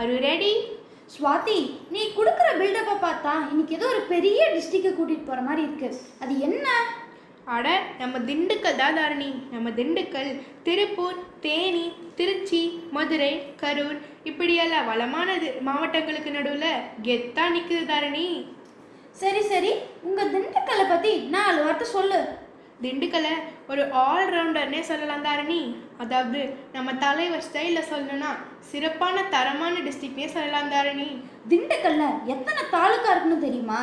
[0.00, 0.52] Are you ready?
[1.14, 1.56] Swathi
[1.92, 5.88] நீ கொடுக்குற பில்டப்பை பார்த்தா இன்னைக்கு ஏதோ ஒரு பெரிய டிஸ்ட்ரிக்டை கூட்டிகிட்டு போகிற மாதிரி இருக்கு.
[6.22, 6.66] அது என்ன?
[7.54, 7.66] அட
[8.00, 9.30] நம்ம திண்டுக்கல் தான் தாரணி.
[9.54, 10.30] நம்ம திண்டுக்கல்
[10.66, 11.84] திருப்பூர் தேனி
[12.18, 12.62] திருச்சி
[12.96, 13.98] மதுரை கரூர்
[14.30, 18.28] இப்படியெல்லாம் வளமானது மாவட்டங்களுக்கு நடுவில் கெத்தா நிற்குது தாரணி.
[19.22, 19.72] சரி சரி.
[20.08, 22.20] உங்கள் திண்டுக்கல்லை பற்றி நாலு வார்த்தை சொல்லு.
[22.84, 23.34] திண்டுக்கலை
[23.70, 25.60] ஒரு ஆல்ரவுண்டர்னே சொல்லலாம் தாரணி.
[26.02, 26.40] அதாவது
[26.76, 28.30] நம்ம தலைவர் ஸ்டைலில் சொல்லணும்னா
[28.70, 31.08] சிறப்பான தரமான டிஸ்ட்ரிக்ட்னே சொல்லலாம் தாரணி.
[31.50, 33.82] திண்டுக்கல்ல எத்தனை தாலுக்கா இருக்குன்னு தெரியுமா?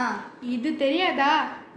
[0.56, 1.34] இது தெரியாதா?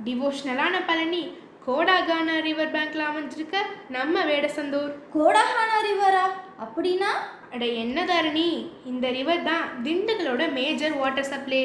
[0.06, 1.22] டிவோஷனலான பழனி.
[1.66, 3.56] கோடாகான ரிவர் பேங்க்ல அமைஞ்சிருக்க
[3.96, 4.92] நம்ம வேடசந்தூர்.
[5.16, 6.26] கோடாகானா ரிவரா
[6.64, 7.10] அப்படின்னா?
[7.54, 8.48] அட என்ன தாரணி?
[8.92, 11.62] இந்த ரிவர் தான் திண்டுக்கலோட மேஜர் வாட்டர் சப்ளை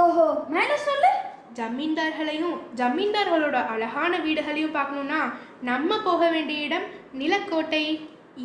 [0.00, 1.13] ஓஹோ மேலே சொல்லு.
[1.58, 5.20] ஜமீன்தார்களையும் ஜமீன்தார்களோட அழகான வீடுகளையும் பார்க்கணுன்னா
[5.70, 6.86] நம்ம போக வேண்டிய இடம்
[7.20, 7.84] நிலக்கோட்டை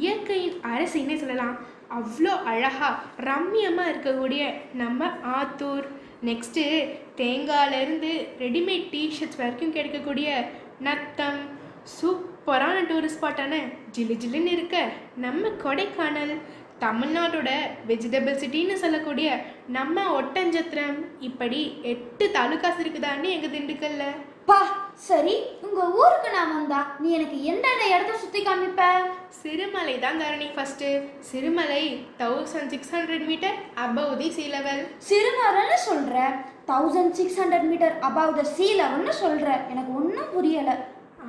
[0.02, 1.56] இயற்கையின் அரசின்னே சொல்லலாம்.
[1.98, 4.42] அவ்வளோ அழகாக ரம்மியமாக இருக்கக்கூடிய
[4.82, 5.08] நம்ம
[5.40, 5.86] ஆத்தூர்.
[6.28, 6.66] நெக்ஸ்ட்டு
[7.22, 8.12] தேங்காயிலேருந்து
[8.44, 10.30] ரெடிமேட் டிஷர்ட்ஸ் வரைக்கும் கிடைக்கக்கூடிய
[10.88, 11.40] நத்தம்.
[11.96, 13.56] சூப்பரான டூரிஸ்ட் ஸ்பாட்டான
[13.96, 14.78] ஜிலு ஜில்லுன்னு இருக்க
[15.26, 16.34] நம்ம கொடைக்கானல்.
[16.84, 17.50] தமிழ்நாட்டோட
[17.86, 19.30] வெஜிடபிள் சிட்டின்னு சொல்லக்கூடிய
[19.78, 21.60] நம்ம ஒட்டஞ்சத்திரம் இப்படி
[21.92, 24.04] எட்டு தாலுகாஸ் இருக்குதான்னு எங்கள் திண்டுக்கல்ல?
[24.50, 24.60] பா
[25.08, 25.34] சரி
[25.66, 28.84] உங்கள் ஊருக்கு நான் வந்தா நீ எனக்கு என்னென்ன இடத்த சுற்றி காமிப்ப?
[29.40, 30.88] சிறுமலை தான் Dharani first
[31.30, 31.84] Sirumalai
[32.22, 36.18] thousand six hundred metre above the sea level சிறுமரன்னு சொல்கிற
[36.72, 40.78] thousand six hundred metre above the sea லெவல்னு சொல்கிற எனக்கு ஒன்றும் புரியலை.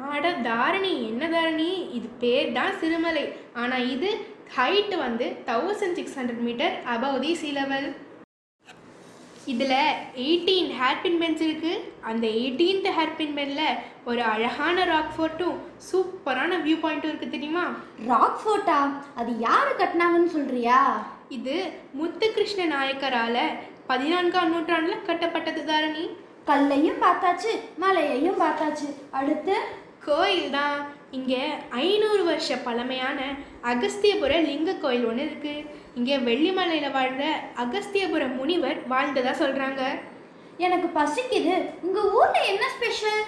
[0.09, 1.71] ஆட தாரணி என்ன தாரணி?
[1.97, 3.25] இது பேர் தான் சிறுமலை.
[3.55, 4.11] ஆனால் இது
[4.57, 7.89] ஹைட் வந்து thousand six hundred metre above the sea level
[9.53, 9.77] இதில்
[10.25, 15.57] எயிட்டீன் ஹேர்பின் பென்ஸ் இருக்குது அந்த எயிட்டீன்த் ஹேர்பின் பெனில் ஒரு அழகான ராக் ஃபோர்ட்டும்
[15.89, 17.65] சூப்பரான வியூ பாயிண்ட்டும் இருக்குது தெரியுமா?
[18.11, 18.79] ராக் ஃபோர்ட்டா
[19.21, 20.81] அது யாரு கட்டினாங்கன்னு சொல்றியா?
[21.37, 21.57] இது
[22.01, 23.43] முத்துகிருஷ்ண நாயக்கரால்
[23.91, 26.05] பதினான்காம் நூற்றாண்டில் கட்டப்பட்டது தாரணி.
[26.51, 27.53] கல்லையும் பார்த்தாச்சு
[27.85, 28.89] மலையையும் பார்த்தாச்சு.
[29.19, 29.57] அடுத்து?
[30.07, 30.77] கோயில் தான்
[31.17, 31.43] இங்கே
[31.85, 33.21] ஐநூறு வருஷ பழமையான
[33.71, 35.65] அகஸ்தியபுர லிங்க கோயில் ஒன்று இருக்குது
[35.99, 37.25] இங்கே வெள்ளிமலையில் வாழ்ந்த
[37.63, 39.83] அகஸ்தியபுர முனிவர் வாழ்ந்ததா சொல்கிறாங்க
[40.67, 41.55] எனக்கு பசிக்குது.
[41.87, 43.21] உங்க ஊர்ல என்ன ஸ்பெஷல்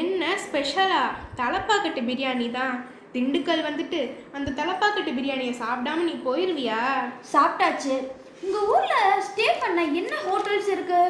[0.00, 1.02] என்ன ஸ்பெஷலா
[1.40, 2.74] தலப்பாக்கட்டு பிரியாணி தான்.
[3.14, 4.00] திண்டுக்கல் வந்துட்டு
[4.36, 6.80] அந்த தலப்பாக்கட்டு பிரியாணியை சாப்பிடாம நீ போயிருவியா?
[7.32, 7.96] சாப்பிட்டாச்சு.
[8.44, 8.94] உங்க ஊர்ல
[9.28, 11.00] ஸ்டே பண்ண என்ன ஹோட்டல்ஸ் இருக்கு?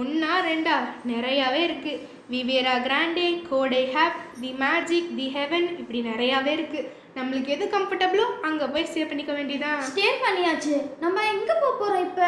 [0.00, 0.76] ஒன்றா ரெண்டா?
[1.12, 7.66] நிறையாவே இருக்குது விவேரா கிராண்டே கோடை ஹேப் தி மேஜிக் தி ஹெவன் இப்படி நிறையாவே இருக்குது நம்மளுக்கு எது
[7.74, 10.74] கம்ஃபர்டபுளோ அங்கே போய் ஸ்டே பண்ணிக்க வேண்டியதான் ஸ்டே பண்ணியாச்சு.
[11.00, 12.22] நம்ம எங்க போக போறோம் இப்ப?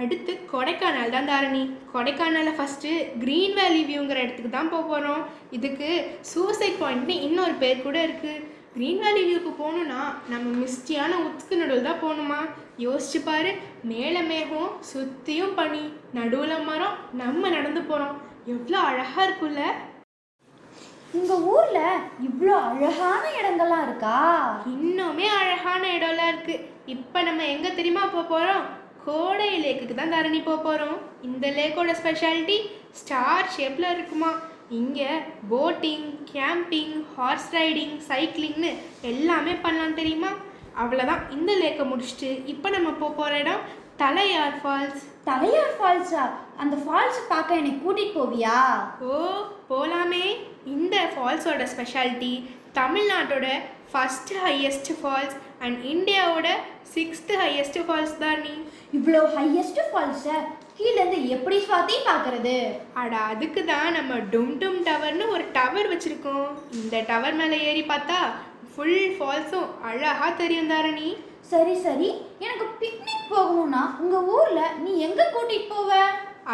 [0.00, 1.62] அடுத்து கொடைக்கானல் தான் தாரணி.
[1.92, 2.92] கொடைக்கானலில் ஃபஸ்ட்டு
[3.22, 5.88] க்ரீன் வேலி வியூங்கிற இடத்துக்கு தான் போக போகிறோம் இதுக்கு
[6.32, 8.42] சூசைட் பாயிண்ட்னு இன்னொரு பேர் கூட இருக்குது
[8.76, 12.40] க்ரீன் வேலி வியூக்கு போகணுன்னா நம்ம மிஸ்டியான உத்துக்கு நடுவில் தான் போகணுமா?
[12.78, 13.52] யோசிச்சு பாரு.
[13.92, 15.82] மேலே மேகம் சுற்றியும் பனி
[16.18, 18.18] நடுவில் மரம் நம்ம நடந்து போகிறோம்
[18.52, 19.62] எவ்வளோ அழகாக இருக்குல்ல
[21.18, 21.78] உங்க ஊர்ல
[22.26, 24.18] இவ்வளோ அழகான இடங்கள்லாம் இருக்கா?
[24.74, 26.54] இன்னுமே அழகான இடம்லாம் இருக்கு.
[26.94, 28.64] இப்போ நம்ம எங்கே தெரியுமா போக போகிறோம்
[29.06, 30.96] கோடை லேக்குக்கு தான் தரணி போக போகிறோம்
[31.28, 32.58] இந்த லேக்கோட ஸ்பெஷாலிட்டி
[33.00, 34.30] ஸ்டார் ஷேப்பில் இருக்குமா.
[34.80, 35.10] இங்கே
[35.50, 38.70] போட்டிங் கேம்பிங் ஹார்ஸ் ரைடிங் சைக்கிளிங்னு
[39.12, 40.30] எல்லாமே பண்ணலாம் தெரியுமா?
[40.80, 43.62] அவ்வளோதான் இந்த லேக்கை முடிச்சுட்டு இப்போ நம்ம போக போகிற இடம்
[44.02, 45.02] தலையார் ஃபால்ஸ்.
[45.28, 46.22] தலையார் ஃபால்ஸா?
[46.62, 48.56] அந்த ஃபால்ஸ் பார்க்க என்னை கூட்டிட்டு போவியா?
[49.08, 49.18] ஓ
[49.70, 50.26] போலாமே.
[50.74, 52.32] இந்த ஃபால்ஸோட ஸ்பெஷாலிட்டி
[52.78, 53.46] தமிழ்நாட்டோட
[53.92, 56.48] ஃபஸ்ட்டு ஹையஸ்ட் ஃபால்ஸ் அண்ட் இந்தியாவோட
[56.94, 58.54] சிக்ஸ்த்து ஹையஸ்ட் ஃபால்ஸ் தான் நீ.
[58.98, 60.36] இவ்வளோ ஹையஸ்ட் ஃபால்ஸை
[60.78, 62.56] கீழேருந்து எப்படி சுவாத்தி பார்க்கறது?
[63.00, 66.48] அட அதுக்கு தான் நம்ம டும் டும் டவர்னு ஒரு டவர் வச்சுருக்கோம்.
[66.80, 68.20] இந்த டவர் மேலே ஏறி பார்த்தா
[68.74, 71.08] ஃபுல் ஃபால்ஸும் அழகாக தெரியும் தாரணி.
[71.50, 72.08] சரி சரி.
[72.44, 75.90] எனக்கு பிக்னிக் போகணும்னா உங்க ஊர்ல நீ எங்க கூட்டிட்டு போவ?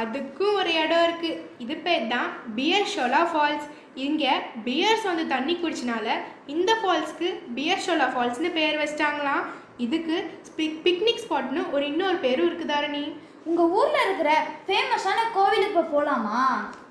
[0.00, 3.66] அதுக்கும் ஒரு இடம் இருக்குது இது பேர் தான் பியர் ஷோலா ஃபால்ஸ்
[4.04, 4.32] இங்கே
[4.66, 6.08] பியர்ஸ் வந்து தண்ணி குடிச்சனால
[6.54, 9.44] இந்த ஃபால்ஸ்க்கு பியர் ஷோலா ஃபால்ஸ்னு பேர் வச்சிட்டாங்களாம்.
[9.86, 10.16] இதுக்கு
[10.58, 13.04] பிக் பிக்னிக் ஸ்பாட்னு ஒரு இன்னொரு பேரும் இருக்குது தாரணி.
[13.44, 14.30] உங்க ஊர்ல இருக்கிற
[14.66, 16.40] ஃபேமஸான கோவிலுக்கு இப்ப போலாமா?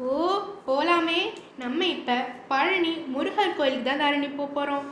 [0.06, 0.13] ஓ
[0.68, 1.19] போலாமே.
[1.57, 2.15] நம்ம இப்போ
[2.51, 4.85] பழனி முருகர் கோயிலுக்கு தான் தாரணி போக போகிறோம்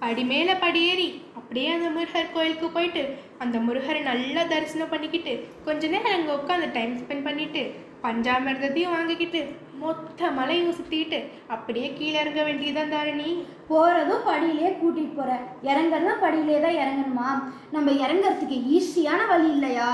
[0.00, 3.02] படி மேலே படியேறி அப்படியே அந்த முருகர் கோயிலுக்கு போயிட்டு
[3.38, 5.32] அந்த முருகரை நல்லா தரிசனம் பண்ணிக்கிட்டு
[5.64, 7.62] கொஞ்ச நேரம் அங்கே உட்காந்து டைம் ஸ்பெண்ட் பண்ணிட்டு
[8.02, 9.40] பஞ்சாமிர்தத்தையும் வாங்கிக்கிட்டு
[9.80, 13.28] மொத்த மலையும் சுற்றிக்கிட்டு அப்படியே கீழே இறங்க வேண்டியதான் தாரணி.
[13.68, 17.28] போகிறதும் படியிலே கூட்டிகிட்டு போகிற இறங்குறதும் படியிலே தான் இறங்கணுமா?
[17.70, 19.90] நம்ம இறங்குறதுக்கு ஈஸியான வழி இல்லையா?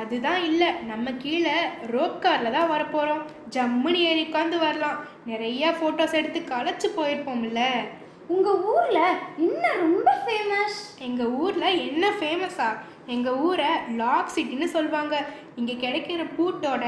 [0.00, 0.70] அதுதான் இல்லை.
[0.86, 1.56] நம்ம கீழே
[1.94, 4.98] ரோப் காரில் தான் வரப்போகிறோம் ஜம்முன்னு ஏறி உட்காந்து வரலாம்.
[5.24, 7.62] நிறைய ஃபோட்டோஸ் எடுத்து களைச்சு போயிருப்போம்ல.
[8.34, 9.04] உங்கள் ஊரில்
[9.46, 12.68] என்ன ரொம்ப ஃபேமஸ் எங்கள் ஊரில் என்ன ஃபேமஸா
[13.14, 13.70] எங்கள் ஊரை
[14.00, 15.14] லாக் சிட்டின்னு சொல்லுவாங்க
[15.54, 16.84] இங்கே கிடைக்கிற பூட்டோட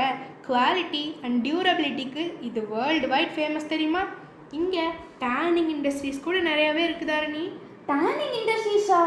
[0.49, 4.03] குவாலிட்டி அண்ட் டியூரபிலிட்டிக்கு இது வேர்ல்டு வைட் ஃபேமஸ் தெரியுமா?
[4.59, 4.85] இங்கே
[5.25, 7.45] டேனிங் இண்டஸ்ட்ரீஸ் கூட நிறையாவே இருக்குதாரணி.
[7.91, 9.03] டேனிங் இண்டஸ்ட்ரீஸா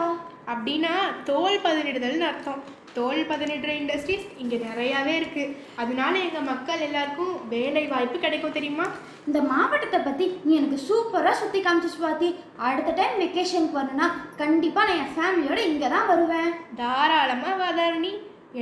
[0.54, 0.94] அப்படின்னா
[1.30, 2.62] தோல் பதனிடுதல்னு அர்த்தம்.
[2.98, 8.86] தோல் பதனிடுற இண்டஸ்ட்ரீஸ் இங்கே நிறையாவே இருக்குது அதனால எங்கள் மக்கள் எல்லாருக்கும் வேலை வாய்ப்பு கிடைக்கும் தெரியுமா?
[9.28, 12.30] இந்த மாவட்டத்தை பற்றி நீ எனக்கு சூப்பராக சுற்றி காமிச்சு சுவாதி.
[12.70, 14.08] அடுத்த டைம் வெக்கேஷனுக்கு வரணும்னா
[14.42, 16.52] கண்டிப்பாக நான் என் ஃபேமிலியோட இங்கே தான் வருவேன்.
[16.82, 18.14] தாராளமாக வாதாரணி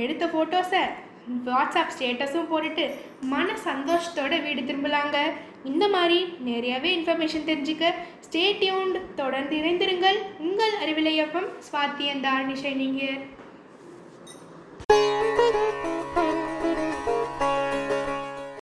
[0.04, 0.82] எடுத்த ஃபோட்டோஸை
[1.48, 2.84] வாட்ஸ்அப் ஸ்டேட்டஸும் போட்டுட்டு
[3.32, 5.18] மன சந்தோஷத்தோட வீடு திரும்பலாங்க.
[5.70, 6.18] இந்த மாதிரி
[6.48, 7.92] நிறையவே இன்ஃபர்மேஷன் தெரிஞ்சுக்க
[8.26, 10.18] ஸ்டே டியூன்ட் தொடர்ந்து இணைந்திருங்கள்.
[10.46, 12.98] உங்கள் அறிவிலையப்பம் Swathi and Dharani shining
[15.42, 16.51] Thank you.